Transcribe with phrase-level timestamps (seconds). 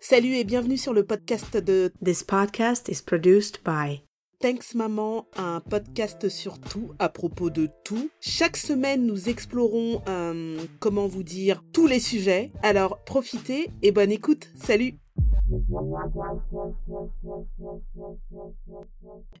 [0.00, 4.04] Salut et bienvenue sur le podcast de This podcast is produced by
[4.38, 8.08] Thanks Maman, un podcast sur tout, à propos de tout.
[8.20, 12.52] Chaque semaine, nous explorons, euh, comment vous dire, tous les sujets.
[12.62, 14.48] Alors profitez et bonne écoute.
[14.54, 14.94] Salut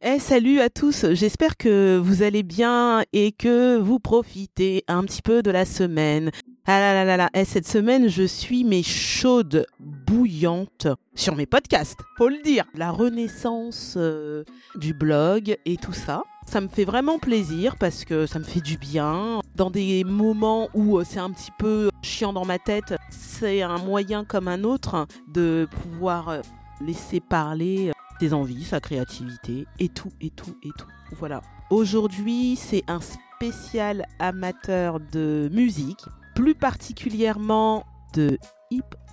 [0.02, 5.22] Eh salut à tous, j'espère que vous allez bien et que vous profitez un petit
[5.22, 6.30] peu de la semaine.
[6.66, 9.66] Ah là là là là, eh, cette semaine je suis mais chaude,
[10.08, 12.64] bouillante sur mes podcasts, faut le dire.
[12.74, 14.42] La renaissance euh,
[14.74, 16.22] du blog et tout ça.
[16.46, 19.40] Ça me fait vraiment plaisir parce que ça me fait du bien.
[19.54, 23.76] Dans des moments où euh, c'est un petit peu chiant dans ma tête, c'est un
[23.78, 26.40] moyen comme un autre de pouvoir euh,
[26.80, 30.88] laisser parler ses envies, sa créativité et tout, et tout, et tout.
[31.18, 31.42] Voilà.
[31.68, 37.84] Aujourd'hui, c'est un spécial amateur de musique, plus particulièrement
[38.14, 38.38] de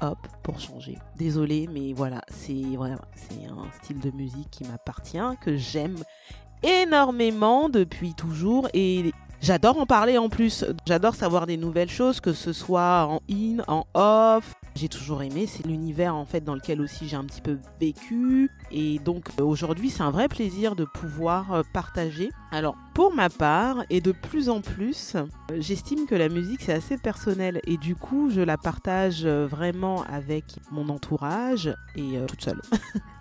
[0.01, 0.97] hip-hop pour changer.
[1.17, 5.97] Désolé, mais voilà, c'est voilà, c'est un style de musique qui m'appartient, que j'aime
[6.63, 10.65] énormément depuis toujours et j'adore en parler en plus.
[10.85, 14.53] J'adore savoir des nouvelles choses, que ce soit en in, en off.
[14.75, 18.49] J'ai toujours aimé, c'est l'univers en fait dans lequel aussi j'ai un petit peu vécu
[18.71, 22.29] et donc euh, aujourd'hui c'est un vrai plaisir de pouvoir euh, partager.
[22.51, 25.25] Alors pour ma part et de plus en plus, euh,
[25.59, 30.57] j'estime que la musique c'est assez personnel et du coup je la partage vraiment avec
[30.71, 32.61] mon entourage et toute seule.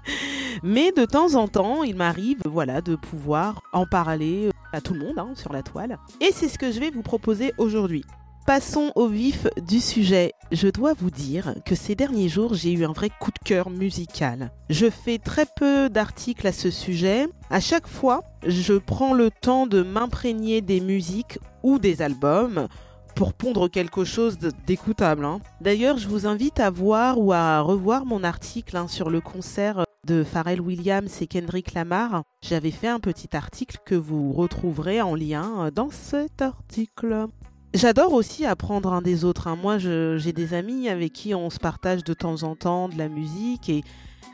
[0.65, 5.01] Mais de temps en temps, il m'arrive voilà, de pouvoir en parler à tout le
[5.01, 5.99] monde hein, sur la toile.
[6.21, 8.05] Et c'est ce que je vais vous proposer aujourd'hui.
[8.47, 10.33] Passons au vif du sujet.
[10.53, 13.71] Je dois vous dire que ces derniers jours, j'ai eu un vrai coup de cœur
[13.71, 14.53] musical.
[14.69, 17.27] Je fais très peu d'articles à ce sujet.
[17.49, 22.69] À chaque fois, je prends le temps de m'imprégner des musiques ou des albums
[23.15, 25.25] pour pondre quelque chose d'écoutable.
[25.25, 25.41] Hein.
[25.63, 29.87] D'ailleurs, je vous invite à voir ou à revoir mon article hein, sur le concert
[30.07, 32.25] de Pharrell Williams et Kendrick Lamar.
[32.43, 37.29] J'avais fait un petit article que vous retrouverez en lien dans cet article.
[37.75, 39.49] J'adore aussi apprendre un des autres.
[39.49, 39.57] Hein.
[39.61, 43.09] Moi, j'ai des amis avec qui on se partage de temps en temps de la
[43.09, 43.83] musique et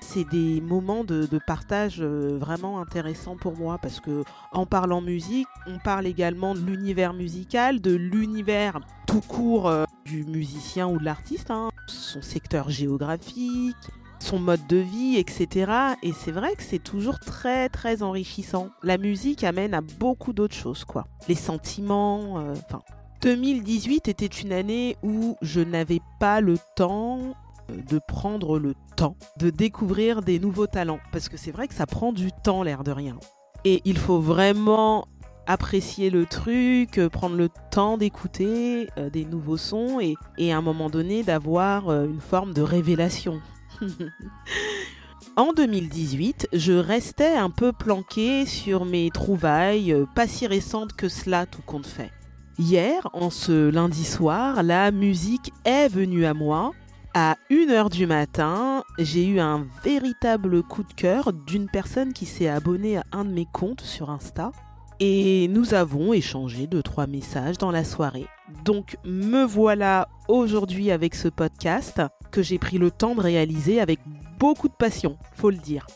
[0.02, 5.46] c'est des moments de, partage euh, vraiment intéressants pour moi parce que en parlant musique,
[5.66, 11.04] on parle également de l'univers musical, de l'univers tout court euh, du musicien ou de
[11.04, 11.70] l'artiste, hein.
[11.86, 13.76] son secteur géographique,
[14.18, 15.72] son mode de vie, etc.
[16.02, 18.68] Et c'est vrai que c'est toujours très très enrichissant.
[18.82, 21.06] La musique amène à beaucoup d'autres choses, quoi.
[21.26, 22.82] Les sentiments, euh, enfin.
[23.22, 27.34] 2018 était une année où je n'avais pas le temps
[27.70, 31.00] euh, de prendre le temps de découvrir des nouveaux talents.
[31.12, 33.18] Parce que c'est vrai que ça prend du temps, l'air de rien.
[33.64, 35.06] Et il faut vraiment
[35.46, 40.62] apprécier le truc, euh, prendre le temps d'écouter des nouveaux sons et, et, à un
[40.62, 43.40] moment donné d'avoir une forme de révélation.
[45.36, 51.08] en 2018, je restais un peu planqué sur mes trouvailles, euh, pas si récentes que
[51.08, 52.10] cela, tout compte fait.
[52.60, 56.72] Hier, en ce lundi soir, la musique est venue à moi.
[57.14, 62.48] À 1h du matin, j'ai eu un véritable coup de cœur d'une personne qui s'est
[62.48, 64.52] abonnée à un de mes comptes sur Insta.
[65.00, 68.26] Et nous avons échangé deux, trois messages dans la soirée.
[68.62, 74.00] Donc me voilà aujourd'hui avec ce podcast que j'ai pris le temps de réaliser avec
[74.38, 75.86] beaucoup de passion, faut le dire.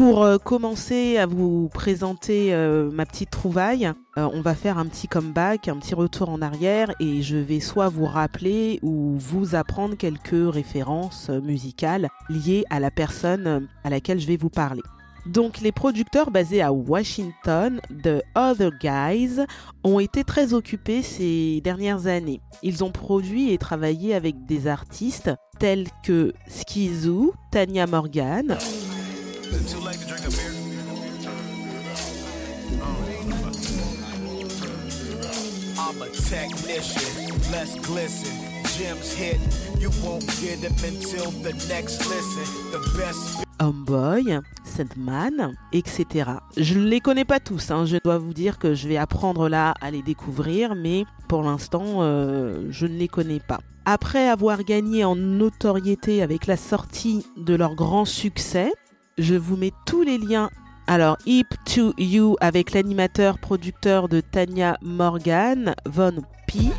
[0.00, 4.86] Pour euh, commencer à vous présenter euh, ma petite trouvaille, euh, on va faire un
[4.86, 9.54] petit comeback, un petit retour en arrière et je vais soit vous rappeler ou vous
[9.54, 14.80] apprendre quelques références musicales liées à la personne à laquelle je vais vous parler.
[15.26, 19.44] Donc les producteurs basés à Washington, The Other Guys,
[19.84, 22.40] ont été très occupés ces dernières années.
[22.62, 28.56] Ils ont produit et travaillé avec des artistes tels que Skizu, Tanya Morgan.
[43.58, 46.30] Homeboy, Sandman, etc.
[46.56, 47.84] Je ne les connais pas tous, hein.
[47.86, 52.02] je dois vous dire que je vais apprendre là à les découvrir, mais pour l'instant,
[52.02, 53.58] euh, je ne les connais pas.
[53.84, 58.72] Après avoir gagné en notoriété avec la sortie de leur grand succès,
[59.20, 60.50] je vous mets tous les liens.
[60.86, 66.70] Alors, Hip to You avec l'animateur producteur de Tanya Morgan, Von P.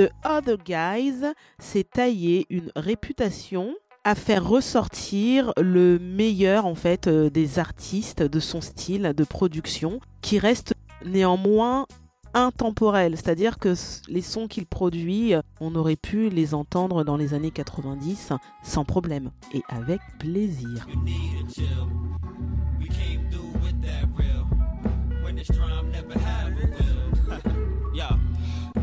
[0.00, 7.28] The Other Guys, s'est taillé une réputation à faire ressortir le meilleur en fait euh,
[7.28, 10.72] des artistes de son style de production qui reste
[11.04, 11.86] néanmoins
[12.32, 13.74] intemporel, c'est-à-dire que
[14.08, 18.32] les sons qu'il produit, on aurait pu les entendre dans les années 90
[18.62, 20.86] sans problème et avec plaisir.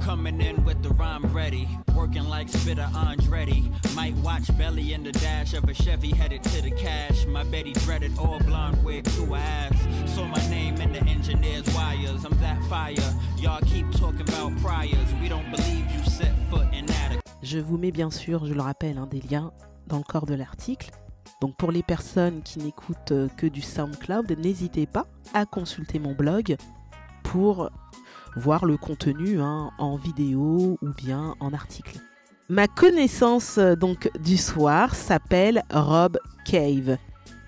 [0.08, 3.70] Coming in with the rhyme ready, working like Spitter Andretti.
[3.94, 7.26] Might watch Belly in the dash of a Chevy headed to the cash.
[7.26, 9.76] My Betty dreaded all blonde wig to ass.
[10.06, 12.24] Saw my name in the engineer's wires.
[12.24, 12.96] I'm that fire.
[13.38, 15.14] Y'all keep talking about priors.
[15.22, 17.20] We don't believe you set foot in that.
[17.44, 19.52] Je vous mets bien sûr, je le rappelle, hein, des liens
[19.88, 20.90] dans le corps de l'article.
[21.42, 26.14] Donc pour les personnes qui n'écoutent euh, que du SoundCloud, n'hésitez pas à consulter mon
[26.14, 26.56] blog
[27.24, 27.70] pour
[28.38, 32.00] voir le contenu hein, en vidéo ou bien en article.
[32.50, 36.96] Ma connaissance euh, donc du soir s'appelle Rob Cave,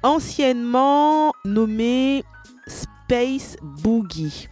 [0.03, 2.25] anciennement nommé
[2.67, 4.49] Space Boogie.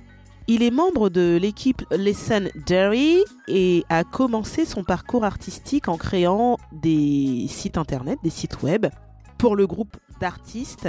[0.48, 7.48] Il est membre de l'équipe Legendary et a commencé son parcours artistique en créant des
[7.50, 8.86] sites internet, des sites web
[9.38, 10.88] pour le groupe d'artistes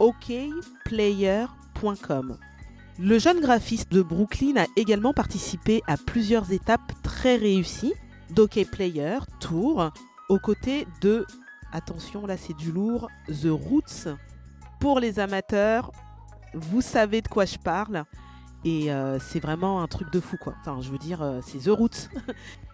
[0.00, 2.36] okplayer.com.
[3.00, 7.94] Le jeune graphiste de Brooklyn a également participé à plusieurs étapes très réussies
[8.30, 9.92] d'Ok Player Tour
[10.28, 11.24] aux côtés de,
[11.72, 14.08] attention là c'est du lourd, The Roots.
[14.80, 15.92] Pour les amateurs,
[16.54, 18.02] vous savez de quoi je parle.
[18.64, 20.54] Et euh, c'est vraiment un truc de fou quoi.
[20.60, 22.08] Enfin je veux dire, euh, c'est The Roots.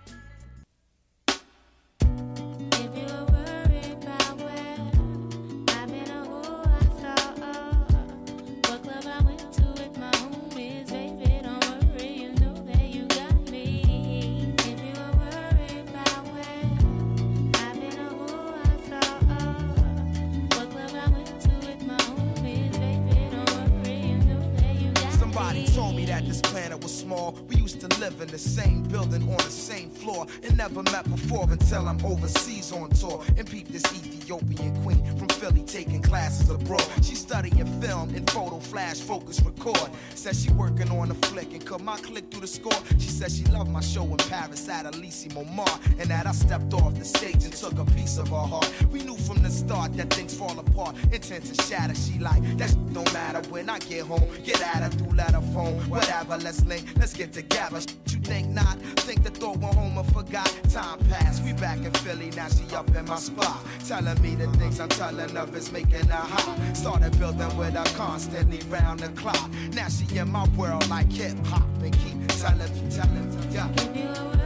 [31.43, 36.85] until I'm overseas on tour and peep this Ethiopian queen from Philly taking classes abroad.
[37.03, 39.91] She studying film and photo flash focus record.
[40.15, 42.73] Says she working on a flick and cut my click through the score.
[42.99, 46.73] She says she loved my show in Paris at Elise Momar and that I stepped
[46.75, 48.73] off the stage and took a piece of her heart.
[48.91, 51.95] We knew from the start that things fall apart, intent to shatter.
[51.95, 54.29] She like that don't matter when I get home.
[54.45, 56.37] Get at her through letter phone, whatever.
[56.39, 57.81] Let's link, let's get together.
[58.09, 58.79] You think not?
[59.07, 60.51] Think the thought went home and forgot.
[60.71, 63.59] Time passed, we back in Philly, now she up in my spot.
[63.87, 66.77] Telling me the things I'm telling of is making her hot.
[66.77, 69.51] Started building with her constantly round the clock.
[69.73, 74.44] Now she in my world like hip hop and keep telling me, telling me, yeah.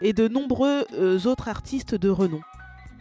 [0.00, 2.40] Et de nombreux euh, autres artistes de renom.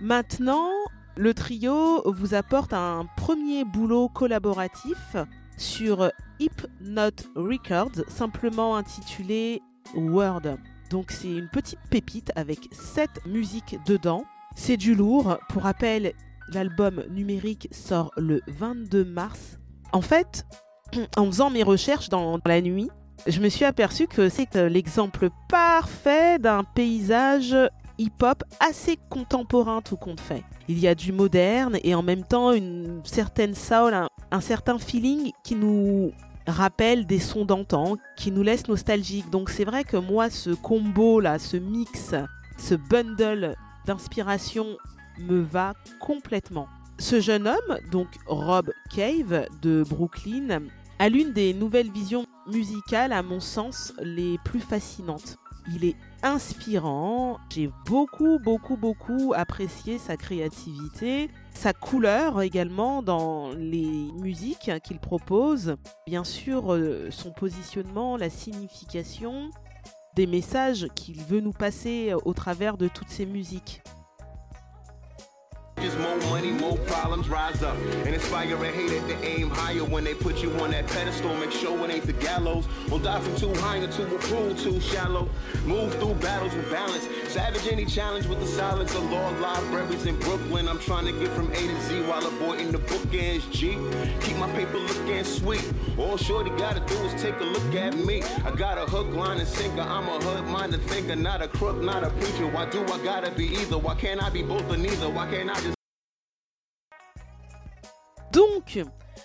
[0.02, 0.70] Maintenant,
[1.18, 5.16] le trio vous apporte un premier boulot collaboratif
[5.58, 9.62] sur Hypnote Records, simplement intitulé
[9.96, 10.58] Word.
[10.90, 14.26] Donc c'est une petite pépite avec 7 musiques dedans.
[14.56, 15.38] C'est du lourd.
[15.50, 16.14] Pour rappel,
[16.50, 19.60] l'album numérique sort le 22 mars.
[19.94, 20.46] En fait,
[21.18, 22.90] en faisant mes recherches dans la nuit,
[23.27, 27.55] je me suis aperçu que c'est l'exemple parfait d'un paysage
[27.98, 30.43] hip-hop assez contemporain tout compte fait.
[30.67, 33.93] Il y a du moderne et en même temps une certaine soul,
[34.31, 36.12] un, certain feeling qui nous
[36.48, 39.29] rappelle des sons d'antan, qui nous laisse nostalgiques.
[39.29, 42.13] Donc c'est vrai que moi ce combo là, ce mix,
[42.57, 43.55] ce bundle
[43.86, 44.65] d'inspiration
[45.19, 46.67] me va complètement.
[46.98, 50.62] Ce jeune homme, donc Rob Cave de Brooklyn,
[50.98, 55.38] a l'une des nouvelles visions musicales, à mon sens, les plus fascinantes.
[55.74, 64.12] Il est inspirant, j'ai beaucoup, beaucoup, beaucoup apprécié sa créativité, sa couleur également dans les
[64.22, 65.75] musiques qu'il propose,
[66.06, 69.50] bien sûr euh, son positionnement, la signification
[70.16, 73.82] des messages qu'il veut nous passer au travers de toutes ces musiques.
[75.98, 77.30] More money, more problems.
[77.30, 77.75] Rise up
[78.06, 81.36] and inspire a hater to aim higher when they put you on that pedestal.
[81.36, 82.65] Make sure it ain't the gallows.
[82.89, 85.30] Won't die from too high into a pool too shallow.
[85.65, 87.08] Move through battles with balance.
[87.27, 90.68] Savage any challenge with the silence of law libraries in Brooklyn.
[90.68, 93.50] I'm trying to get from A to Z while avoiding the bookends.
[93.51, 93.77] G.
[94.22, 95.74] Keep my paper looking sweet.
[95.98, 98.24] All shorty gotta do is take a look at me.
[98.44, 99.82] I got a hook, line, and sinker.
[99.82, 102.48] I'm a hood minded thinker, not a crook, not a preacher.
[102.48, 103.77] Why do I gotta be either?
[103.77, 105.10] Why can't I be both or neither?
[105.10, 105.75] Why can't I just
[108.36, 108.84] Donc,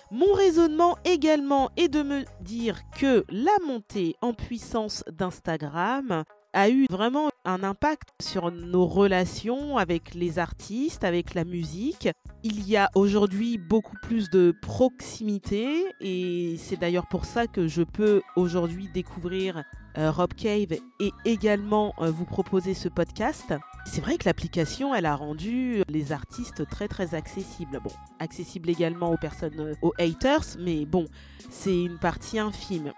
[0.09, 6.85] mon raisonnement également est de me dire que la montée en puissance d'Instagram a eu
[6.89, 12.07] vraiment un impact sur nos relations avec les artistes, avec la musique.
[12.43, 17.83] Il y a aujourd'hui beaucoup plus de proximité et c'est d'ailleurs pour ça que je
[17.83, 19.65] peux aujourd'hui découvrir
[19.97, 23.53] euh, Rob Cave et également euh, vous proposer ce podcast.
[23.85, 27.79] C'est vrai que l'application, elle a rendu les artistes très très accessibles.
[27.83, 31.05] Bon, accessible également aux personnes, euh, aux haters, mais bon,
[31.49, 32.93] c'est une partie infime.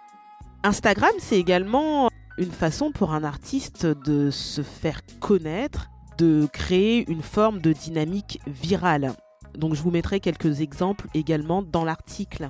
[0.64, 7.22] Instagram, c'est également une façon pour un artiste de se faire connaître, de créer une
[7.22, 9.14] forme de dynamique virale.
[9.56, 12.50] Donc je vous mettrai quelques exemples également dans l'article.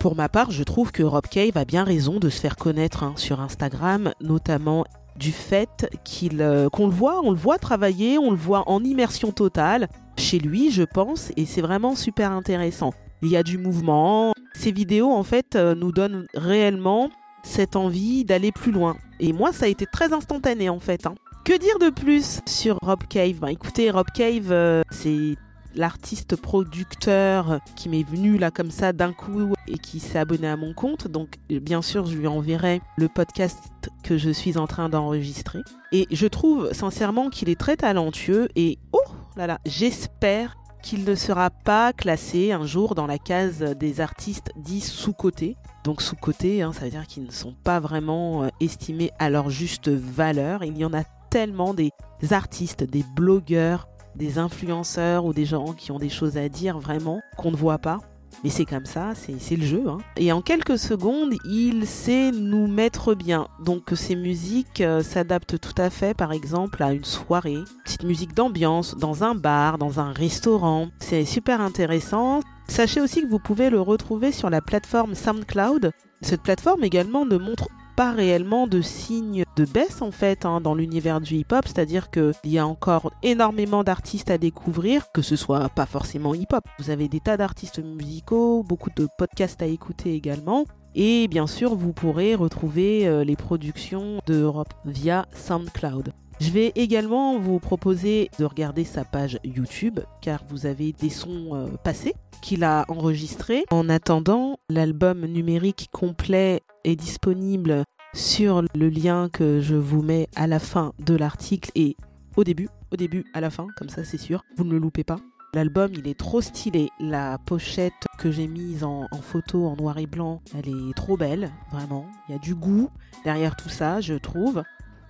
[0.00, 3.02] Pour ma part, je trouve que Rob Cave a bien raison de se faire connaître
[3.02, 4.84] hein, sur Instagram, notamment
[5.18, 8.82] du fait qu'il euh, qu'on le voit, on le voit travailler, on le voit en
[8.84, 12.92] immersion totale chez lui, je pense, et c'est vraiment super intéressant.
[13.22, 14.32] Il y a du mouvement.
[14.54, 17.10] Ces vidéos, en fait, euh, nous donnent réellement
[17.42, 18.96] cette envie d'aller plus loin.
[19.20, 21.06] Et moi, ça a été très instantané, en fait.
[21.06, 21.14] hein.
[21.44, 23.38] Que dire de plus sur Rob Cave?
[23.40, 25.36] Ben, Écoutez, Rob Cave, euh, c'est
[25.76, 30.56] l'artiste producteur qui m'est venu là comme ça d'un coup et qui s'est abonné à
[30.56, 31.06] mon compte.
[31.06, 33.58] Donc bien sûr, je lui enverrai le podcast
[34.06, 35.62] que je suis en train d'enregistrer.
[35.90, 39.00] Et je trouve sincèrement qu'il est très talentueux et oh
[39.36, 44.52] là là, j'espère qu'il ne sera pas classé un jour dans la case des artistes
[44.56, 45.56] dits sous-cotés.
[45.82, 49.50] Donc sous-cotés, hein, ça veut dire qu'ils ne sont pas vraiment euh, estimés à leur
[49.50, 50.62] juste valeur.
[50.62, 51.90] Il y en a tellement des
[52.30, 57.20] artistes, des blogueurs, des influenceurs ou des gens qui ont des choses à dire vraiment
[57.36, 57.98] qu'on ne voit pas.
[58.44, 59.82] Mais c'est comme ça, c'est le jeu.
[59.88, 59.98] hein.
[60.16, 63.48] Et en quelques secondes, il sait nous mettre bien.
[63.64, 67.58] Donc ces musiques euh, s'adaptent tout à fait, par exemple, à une soirée.
[67.84, 70.88] Petite musique d'ambiance, dans un bar, dans un restaurant.
[71.00, 72.40] C'est super intéressant.
[72.68, 75.92] Sachez aussi que vous pouvez le retrouver sur la plateforme SoundCloud.
[76.20, 80.74] Cette plateforme également ne montre pas réellement de signes de baisse en fait hein, dans
[80.74, 85.68] l'univers du hip-hop, c'est-à-dire qu'il y a encore énormément d'artistes à découvrir, que ce soit
[85.70, 86.64] pas forcément hip-hop.
[86.78, 90.66] Vous avez des tas d'artistes musicaux, beaucoup de podcasts à écouter également.
[90.94, 96.12] Et bien sûr, vous pourrez retrouver euh, les productions d'Europe via SoundCloud.
[96.38, 101.54] Je vais également vous proposer de regarder sa page YouTube car vous avez des sons
[101.54, 103.64] euh, passés qu'il a enregistrés.
[103.70, 110.46] En attendant, l'album numérique complet est disponible sur le lien que je vous mets à
[110.46, 111.96] la fin de l'article et
[112.36, 115.04] au début, au début, à la fin, comme ça c'est sûr, vous ne le loupez
[115.04, 115.18] pas.
[115.54, 116.90] L'album, il est trop stylé.
[117.00, 121.16] La pochette que j'ai mise en, en photo en noir et blanc, elle est trop
[121.16, 122.04] belle, vraiment.
[122.28, 122.90] Il y a du goût
[123.24, 124.62] derrière tout ça, je trouve.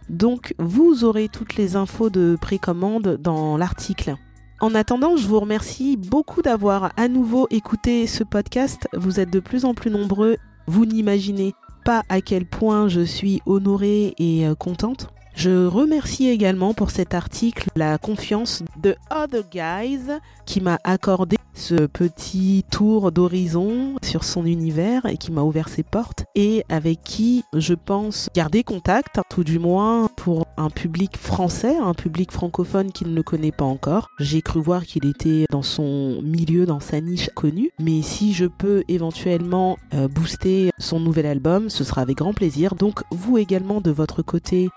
[0.09, 4.17] Donc, vous aurez toutes les infos de précommande dans l'article.
[4.61, 8.89] En attendant, je vous remercie beaucoup d'avoir à nouveau écouté ce podcast.
[8.95, 10.37] Vous êtes de plus en plus nombreux.
[10.67, 15.09] Vous n'imaginez pas à quel point je suis honorée et euh, contente.
[15.37, 21.87] Je remercie également pour cet article la confiance de Other Guys qui m'a accordé ce
[21.87, 27.45] petit tour d'horizon sur son univers et qui m'a ouvert ses portes et avec qui
[27.55, 33.05] je pense garder contact, tout du moins pour un public français, un public francophone qui
[33.05, 34.09] ne le connaît pas encore.
[34.21, 38.47] J'ai cru voir qu'il était dans son milieu, dans sa niche connue, mais si je
[38.47, 42.75] peux éventuellement euh, booster son nouvel album, ce sera avec grand plaisir.
[42.75, 44.69] Donc vous également de votre côté,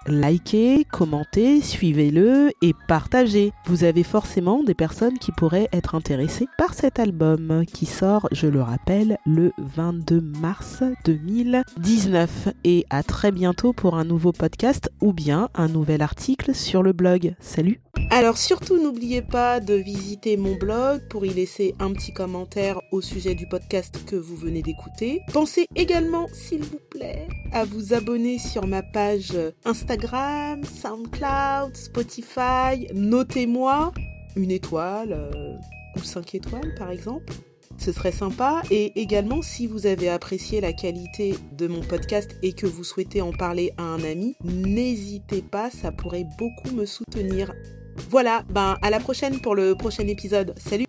[0.91, 3.51] commentez, suivez-le et partagez.
[3.65, 8.47] Vous avez forcément des personnes qui pourraient être intéressées par cet album qui sort, je
[8.47, 12.49] le rappelle, le 22 mars 2019.
[12.63, 16.93] Et à très bientôt pour un nouveau podcast ou bien un nouvel article sur le
[16.93, 17.35] blog.
[17.39, 22.79] Salut alors surtout n'oubliez pas de visiter mon blog pour y laisser un petit commentaire
[22.91, 25.21] au sujet du podcast que vous venez d'écouter.
[25.31, 29.37] Pensez également, s'il vous plaît, à vous abonner sur ma page
[30.63, 32.87] SoundCloud, Spotify.
[32.93, 33.91] Notez-moi
[34.35, 35.55] une étoile euh,
[35.95, 37.33] ou cinq étoiles par exemple.
[37.77, 38.61] Ce serait sympa.
[38.71, 43.21] Et également, si vous avez apprécié la qualité de mon podcast et que vous souhaitez
[43.21, 47.53] en parler à un ami, n'hésitez pas, ça pourrait beaucoup me soutenir.
[48.09, 50.53] Voilà, ben à la prochaine pour le prochain épisode.
[50.57, 50.88] Salut